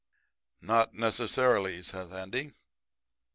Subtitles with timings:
[0.63, 2.53] "'Not necessarily,' says Andy.